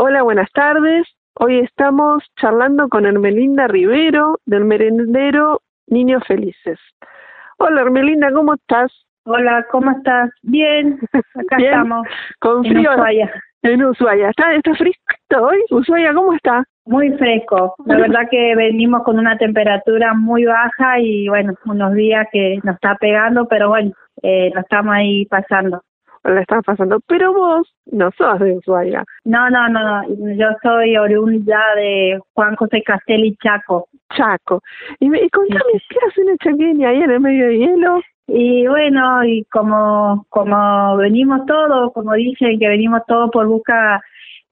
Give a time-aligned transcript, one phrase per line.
[0.00, 1.08] Hola, buenas tardes.
[1.34, 6.78] Hoy estamos charlando con Hermelinda Rivero del merendero Niños Felices.
[7.58, 8.92] Hola, Hermelinda, ¿cómo estás?
[9.24, 10.30] Hola, ¿cómo estás?
[10.42, 11.00] Bien,
[11.34, 11.70] acá Bien.
[11.72, 12.06] estamos.
[12.38, 13.32] Con en frío Ushuaia.
[13.62, 14.30] en Ushuaia.
[14.30, 15.58] ¿Está, está fresquito hoy?
[15.72, 16.62] Ushuaia, ¿cómo está?
[16.86, 17.74] Muy fresco.
[17.84, 22.76] La verdad que venimos con una temperatura muy baja y bueno, unos días que nos
[22.76, 23.90] está pegando, pero bueno,
[24.22, 25.82] eh, lo estamos ahí pasando.
[26.24, 27.00] La están pasando.
[27.06, 29.04] Pero vos no sos de Ushuaia.
[29.24, 30.34] No, no, no, no.
[30.34, 33.88] Yo soy oriunda de Juan José Castelli Chaco.
[34.16, 34.62] Chaco.
[35.00, 38.00] Y, me, y contame, Sí, ¿qué hace una chaqueña ahí en el medio de hielo?
[38.26, 44.02] Y bueno, y como, como venimos todos, como dicen, que venimos todos por busca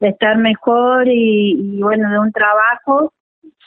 [0.00, 3.12] de estar mejor y, y bueno, de un trabajo,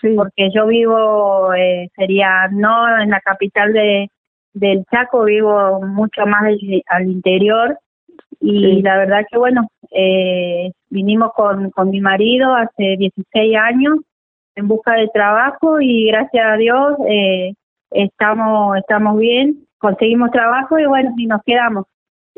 [0.02, 0.14] Sí.
[0.16, 4.10] porque yo vivo, eh, sería no en la capital de
[4.54, 7.78] del Chaco, vivo mucho más al, al interior
[8.40, 8.82] y Sí.
[8.82, 13.98] la verdad que bueno, eh, vinimos con, con mi marido hace 16 años
[14.56, 17.54] en busca de trabajo y gracias a Dios eh,
[17.92, 21.86] estamos estamos bien, conseguimos trabajo y bueno, y nos quedamos.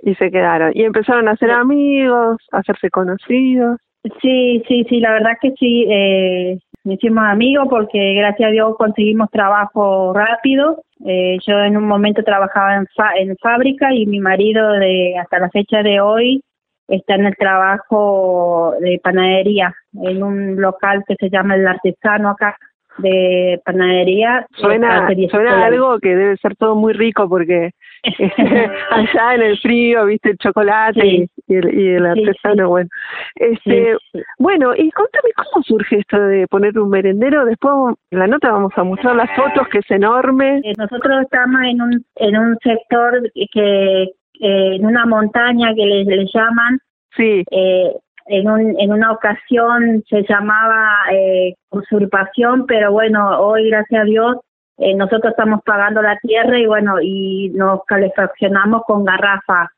[0.04, 0.72] Y se quedaron.
[0.74, 1.56] Y empezaron a ser Sí.
[1.56, 3.78] amigos, a hacerse conocidos.
[4.22, 8.76] Sí, sí, sí, la verdad que sí, eh, nos hicimos amigos porque gracias a Dios
[8.78, 10.84] conseguimos trabajo rápido.
[11.06, 15.40] Eh, yo en un momento trabajaba en, fa- en fábrica y mi marido de hasta
[15.40, 16.44] la fecha de hoy
[16.88, 22.58] está en el trabajo de panadería en un local que se llama El Artesano acá
[22.97, 24.45] de panadería.
[24.53, 27.72] Suena, Hace 16 suena algo que debe ser todo muy rico porque
[28.92, 31.30] allá en el frío, viste, el chocolate Sí.
[31.47, 32.69] y, y el, y el Sí, artesano, sí.
[32.69, 32.89] bueno.
[33.36, 33.97] Este.
[34.39, 37.45] Bueno, y contame cómo surge esto de poner un merendero.
[37.45, 40.62] Después en la nota vamos a mostrar las fotos, que es enorme.
[40.64, 46.03] Eh, Nosotros estamos en un, en un sector que, eh, en una montaña que le,
[46.06, 46.80] le llaman,
[47.16, 47.92] Sí, eh,
[48.26, 54.38] en, un, en una ocasión se llamaba eh, usurpación, pero bueno, hoy gracias a Dios
[54.78, 59.70] eh, nosotros estamos pagando la tierra y bueno, y nos calefaccionamos con garrafa,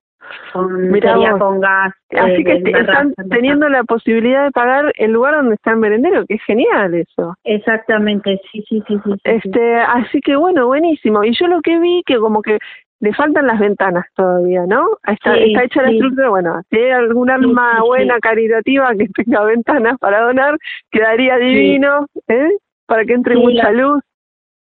[0.53, 1.93] con, Mirá sería con gas.
[2.11, 5.71] así eh, que te- garrafa, están teniendo la posibilidad de pagar el lugar donde está
[5.71, 7.35] el merendero, que es genial eso.
[7.43, 9.03] Exactamente, sí, sí, sí, sí.
[9.03, 9.19] sí, sí.
[9.49, 11.23] Este, así que bueno, buenísimo.
[11.25, 12.59] Y yo lo que vi que como que
[13.03, 14.87] le faltan las ventanas todavía, ¿no?
[15.05, 15.95] Está, Sí, está hecha la sí.
[15.95, 20.57] estructura, bueno, si hay algún alma sí, buena, caritativa que tenga ventanas para donar,
[20.89, 22.49] quedaría divino, ¿eh?
[22.85, 24.01] Para que entre mucha la- luz.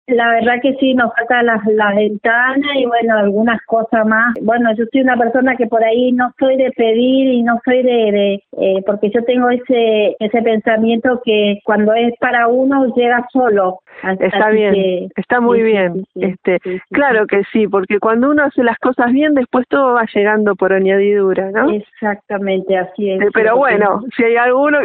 [0.09, 4.33] La verdad que sí, nos faltan las, las ventanas y bueno, algunas cosas más.
[4.41, 7.83] Bueno, yo soy una persona que por ahí no soy de pedir y no soy
[7.83, 13.25] de, de eh, porque yo tengo ese ese pensamiento que cuando es para uno llega
[13.31, 13.79] solo.
[14.19, 15.93] Está bien, que- está muy sí, bien.
[15.93, 19.93] sí, sí, este, claro que sí, porque cuando uno hace las cosas bien, después todo
[19.95, 21.69] va llegando por añadidura, ¿no?
[21.71, 23.21] Exactamente, así es.
[23.21, 24.79] Eh, Pero bueno, si hay alguno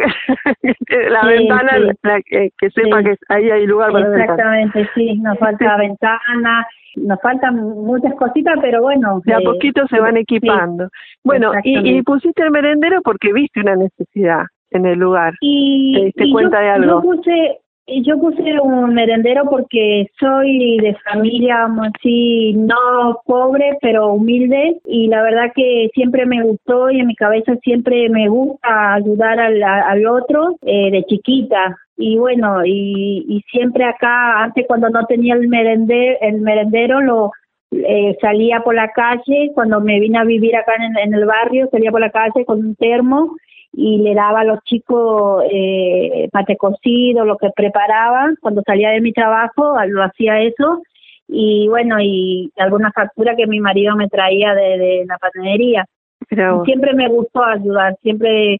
[0.85, 4.05] que, la ventana, la- que, que sepa que ahí hay lugar para.
[4.21, 9.21] Exactamente, sí, nos falta ventana, nos faltan muchas cositas, pero bueno.
[9.25, 10.89] De a eh, poquito se van sí, equipando.
[11.23, 15.33] bueno, y, pusiste el merendero porque viste una necesidad en el lugar.
[15.41, 16.87] Y, ¿Te diste y cuenta yo, de algo?
[16.87, 23.77] Yo puse, yo puse un merendero porque soy de familia vamos a decir, no pobre,
[23.81, 24.79] pero humilde.
[24.85, 29.39] Y la verdad que siempre me gustó y en mi cabeza siempre me gusta ayudar
[29.39, 31.77] al, al otro eh, de chiquita.
[31.97, 37.31] Y bueno, y, y siempre acá, antes cuando no tenía el merendero, el merendero lo
[37.71, 41.69] eh, salía por la calle, cuando me vine a vivir acá en, en el barrio,
[41.71, 43.35] salía por la calle con un termo
[43.77, 48.31] y le daba a los chicos eh, mate cocido, lo que preparaba.
[48.41, 50.81] Cuando salía de mi trabajo, lo hacía eso.
[51.27, 55.85] Y bueno, y alguna factura que mi marido me traía de, de la panadería.
[56.31, 56.63] Vos.
[56.65, 58.57] Siempre me gustó ayudar, siempre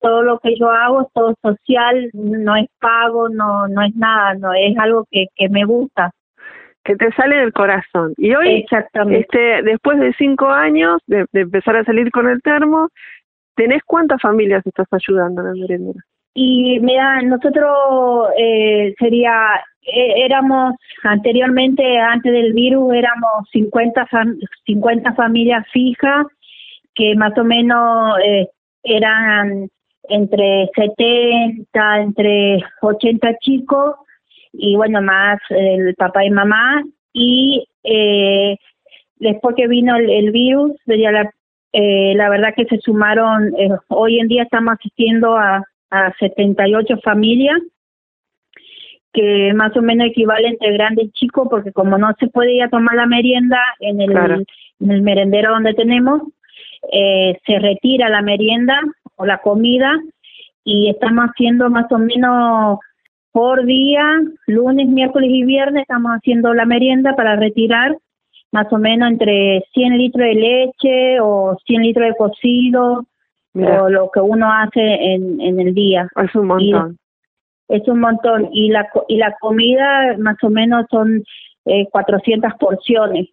[0.00, 4.34] todo lo que yo hago es todo social, no es pago, no no es nada,
[4.34, 6.10] no es algo que, que me gusta.
[6.84, 8.12] que te sale del corazón.
[8.16, 9.20] Y hoy, Exactamente.
[9.20, 12.88] este, después de cinco años de, de empezar a salir con el termo,
[13.54, 15.98] ¿tenés cuántas familias estás ayudando en merendero?
[16.34, 25.12] Y mira, nosotros eh, sería, eh, éramos anteriormente, antes del virus, éramos 50, fam- 50
[25.14, 26.26] familias fijas,
[26.94, 28.48] que más o menos eh,
[28.82, 29.68] eran
[30.08, 33.96] entre 70, entre 80 chicos,
[34.54, 36.82] y bueno, más el papá y mamá,
[37.12, 38.56] y eh,
[39.16, 41.30] después que vino el virus, sería la,
[41.72, 46.96] eh, la verdad que se sumaron, eh, hoy en día estamos asistiendo a a 78
[47.04, 47.60] familias,
[49.12, 52.62] que más o menos equivale entre grande y chico, porque como no se puede ir
[52.62, 54.42] a tomar la merienda en el, Claro.
[54.80, 56.22] en el merendero donde tenemos,
[56.90, 58.80] eh, se retira la merienda
[59.16, 60.00] o la comida
[60.64, 62.78] y estamos haciendo más o menos
[63.32, 64.02] por día,
[64.46, 67.96] lunes, miércoles y viernes, estamos haciendo la merienda para retirar
[68.52, 73.06] más o menos entre 100 litros de leche o 100 litros de cocido
[73.54, 76.08] o lo que uno hace en, en el día.
[76.16, 76.98] Es un montón.
[77.68, 78.48] es un montón.
[78.52, 81.22] Y la, y la comida más o menos son
[81.64, 83.28] eh, 400 porciones.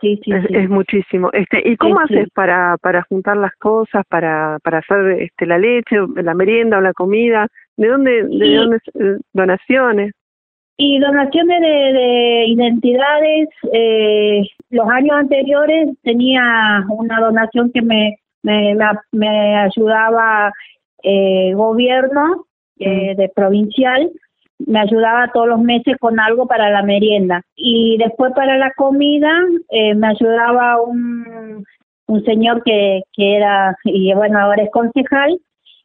[0.00, 0.54] Sí, sí, es, sí.
[0.54, 1.30] es muchísimo.
[1.32, 5.96] Este, ¿y cómo haces para para juntar las cosas, para para hacer este la leche,
[6.16, 7.48] la merienda o la comida?
[7.78, 10.12] ¿De dónde de dónde eh, donaciones?
[10.78, 18.74] Y donaciones de, de identidades, eh, los años anteriores tenía una donación que me, me,
[19.12, 20.52] me, ayudaba
[21.02, 22.44] eh, gobierno
[22.78, 24.10] eh, de provincial,
[24.58, 27.42] me ayudaba todos los meses con algo para la merienda.
[27.54, 29.32] Y después para la comida
[29.70, 31.64] eh, me ayudaba un,
[32.06, 35.38] un señor que, que era, y bueno, ahora es concejal,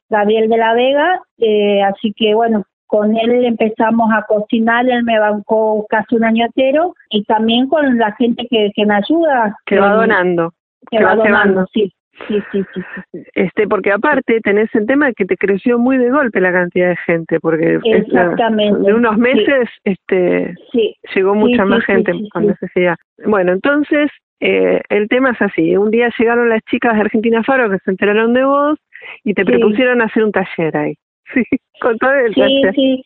[0.09, 5.17] Gabriel de la Vega, eh, así que bueno, con él empezamos a cocinar, él me
[5.17, 9.55] bancó casi un año entero y también con la gente que, que me ayuda.
[9.65, 10.53] Que va donando.
[10.89, 11.93] Que, va, donando, sí.
[12.27, 12.81] Sí, sí, sí,
[13.13, 16.51] sí, Este, porque aparte tenés el tema de que te creció muy de golpe la
[16.51, 18.89] cantidad de gente, porque Exactamente.
[18.89, 20.93] en unos meses este sí.
[21.15, 22.97] llegó mucha más gente con necesidad.
[23.25, 24.11] Bueno, entonces
[24.41, 27.91] eh, el tema es así, un día llegaron las chicas de Argentina Faro que se
[27.91, 28.77] enteraron de vos
[29.23, 30.95] y te propusieron hacer un taller ahí.
[31.33, 31.43] Sí,
[31.79, 33.05] con todo el Sí, sí.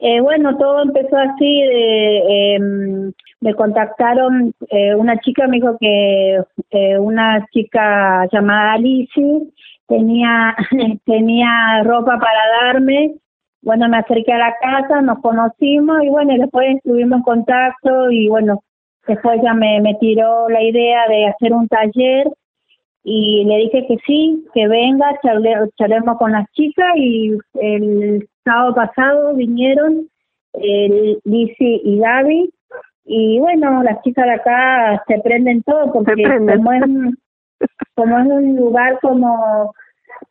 [0.00, 2.58] Eh, bueno, todo empezó así, de, eh,
[3.40, 9.24] me contactaron, eh, una chica me dijo que eh, una chica llamada Alicia
[9.86, 10.54] tenía,
[11.06, 13.14] tenía ropa para darme,
[13.62, 18.28] bueno, me acerqué a la casa, nos conocimos y bueno, después estuvimos en contacto y
[18.28, 18.62] bueno,
[19.06, 22.26] después ya me, me tiró la idea de hacer un taller
[23.08, 28.74] y le dije que sí, que venga, charle, charlemos con las chicas y el sábado
[28.74, 30.08] pasado vinieron
[30.54, 32.52] el Lizzy y Gaby
[33.04, 36.82] y bueno, las chicas de acá se prenden todo porque como es,
[37.94, 39.72] como es un lugar como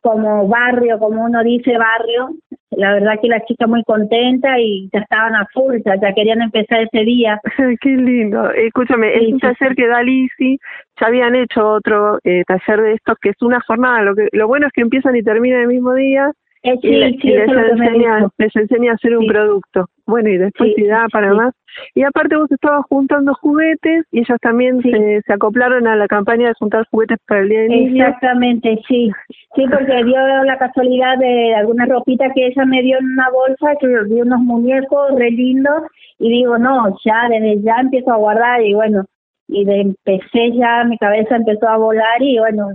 [0.02, 2.28] como barrio, como uno dice barrio,
[2.70, 6.42] la verdad que la chica muy contenta y ya estaban a full, ya, ya querían
[6.42, 7.40] empezar ese día.
[7.80, 8.50] Qué lindo.
[8.50, 10.58] Escúchame, Sí, es un sí, taller que da Lisi,
[11.00, 14.46] ya habían hecho otro eh, taller de estos que es una jornada, lo que lo
[14.48, 16.32] bueno es que empiezan y terminan el mismo día
[16.66, 19.28] Eh, sí, y, le- sí, y les, enseña, les enseña a hacer un Sí.
[19.30, 19.86] producto.
[20.06, 21.52] Bueno, y después si da para más.
[21.94, 26.48] Y aparte vos estabas juntando juguetes y ellos también se, se acoplaron a la campaña
[26.48, 28.04] de juntar juguetes para el Día del Niño.
[28.06, 29.10] Exactamente, sí.
[29.54, 33.76] Sí, porque dio la casualidad de alguna ropita que ella me dio en una bolsa,
[33.80, 35.82] que vi unos muñecos re lindos,
[36.18, 39.04] y digo, no, ya, desde ya empiezo a guardar, y bueno,
[39.48, 42.70] y de empecé ya, mi cabeza empezó a volar, y bueno,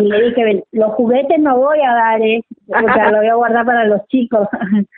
[0.00, 2.40] y le dije, los juguetes no voy a dar, ¿eh?
[2.68, 4.48] O sea, lo voy a guardar para los chicos.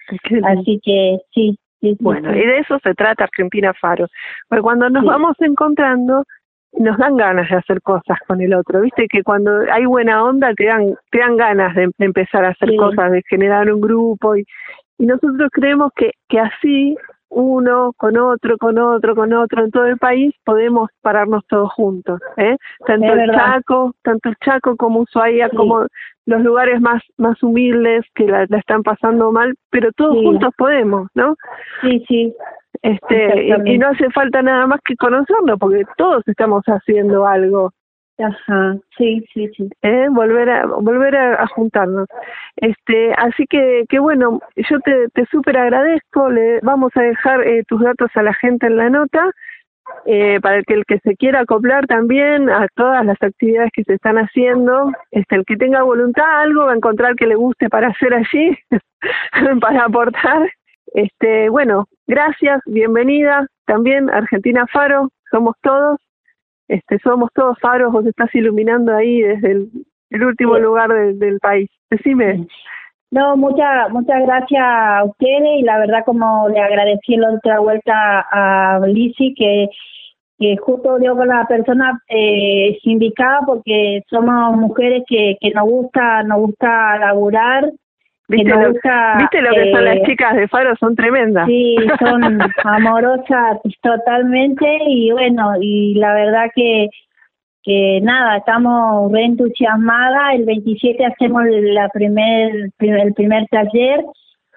[0.44, 1.58] Así que sí.
[2.00, 2.38] Bueno, sí.
[2.38, 4.06] y de eso se trata Argentina Faro.
[4.48, 5.08] Porque cuando nos Sí.
[5.08, 6.24] vamos encontrando,
[6.72, 8.80] nos dan ganas de hacer cosas con el otro.
[8.80, 12.48] Viste que cuando hay buena onda te dan, te dan ganas de, de empezar a
[12.50, 12.76] hacer Sí.
[12.76, 14.36] cosas, de generar un grupo.
[14.36, 14.44] Y,
[14.98, 16.96] y nosotros creemos que, que así,
[17.28, 22.20] uno con otro, con otro, con otro, en todo el país, podemos pararnos todos juntos.
[22.36, 22.56] ¿eh?
[22.86, 23.30] Tanto el.
[23.30, 25.56] Chaco, tanto el Chaco como Ushuaia, Sí.
[25.56, 25.86] como
[26.26, 30.24] los lugares más, más humildes que la, la están pasando mal, pero todos Sí.
[30.24, 31.36] juntos podemos, ¿no?
[31.82, 32.34] Sí, sí,
[32.82, 37.72] este y, y no hace falta nada más que conocerlo porque todos estamos haciendo algo
[38.18, 39.68] ajá, sí, sí, sí.
[39.82, 40.06] ¿eh?
[40.10, 42.08] volver a volver a, juntarnos
[42.56, 47.62] este así que que bueno yo te, te súper agradezco le vamos a dejar eh,
[47.68, 49.30] tus datos a la gente en la nota
[50.04, 53.94] eh, para que el que se quiera acoplar también a todas las actividades que se
[53.94, 57.88] están haciendo, este, el que tenga voluntad algo va a encontrar que le guste para
[57.88, 58.56] hacer allí,
[59.60, 60.50] para aportar.
[60.94, 65.98] Este, bueno, gracias, bienvenida también Argentina Faro, somos todos,
[66.68, 69.68] este, somos todos faros, vos estás iluminando ahí desde el,
[70.10, 70.62] el último Sí.
[70.62, 71.68] lugar del- del país.
[71.90, 72.46] Decime.
[73.12, 78.26] No, muchas muchas gracias a ustedes y la verdad como le agradecí la otra vuelta
[78.32, 78.80] a
[79.36, 79.68] que,
[80.38, 86.24] que justo dio con la persona eh, indicada porque somos mujeres que, que nos gusta
[86.24, 87.70] nos gusta laburar
[88.28, 90.74] que ¿Viste lo, ¿viste lo que son eh, las chicas de Faro?
[90.76, 91.46] Son tremendas.
[91.46, 96.88] Sí, son amorosas totalmente y bueno, y la verdad que
[97.66, 104.04] que nada, estamos re entusiasmadas, el 27 hacemos la primer, el primer taller,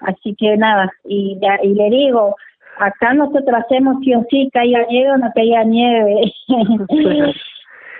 [0.02, 2.36] así que nada, y, y le digo,
[2.78, 6.32] acá nosotros hacemos sí o sí, caiga nieve o no caiga nieve.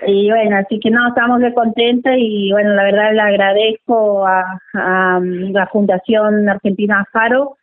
[0.06, 4.58] Y bueno, así que no, estamos de contentos y bueno, la verdad le agradezco a,
[4.74, 7.56] a la Fundación Argentina Faro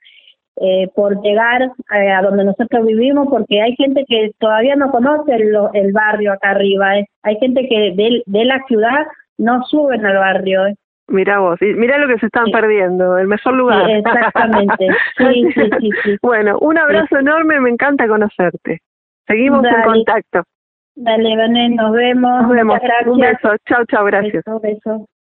[0.60, 5.36] eh, por llegar eh, a donde nosotros vivimos, porque hay gente que todavía no conoce
[5.36, 7.06] el, el barrio acá arriba, eh.
[7.22, 9.06] hay gente que de, de la ciudad
[9.38, 10.66] no suben al barrio.
[10.66, 10.76] Eh.
[11.10, 13.90] Mira vos, y mira lo que se están perdiendo, el mejor lugar.
[13.90, 18.82] exactamente, sí, sí, sí, Bueno, un abrazo enorme, me encanta conocerte.
[19.28, 20.44] Seguimos en contacto.
[21.00, 22.42] Dale, Vané, nos vemos.
[22.42, 22.80] Nos vemos.
[23.06, 24.44] Un beso, chao, chao, gracias.
[24.44, 25.08] Beso, beso.